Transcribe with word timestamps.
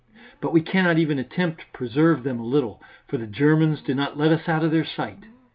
But 0.41 0.51
we 0.51 0.61
cannot 0.61 0.97
even 0.97 1.19
attempt 1.19 1.59
to 1.59 1.65
preserve 1.77 2.23
them 2.23 2.39
a 2.39 2.43
little, 2.43 2.81
for 3.07 3.17
the 3.17 3.27
Germans 3.27 3.83
do 3.83 3.93
not 3.93 4.17
let 4.17 4.31
us 4.31 4.49
out 4.49 4.63
of 4.63 4.71
their 4.71 4.83
sight. 4.83 5.25